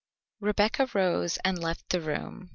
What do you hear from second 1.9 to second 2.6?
room.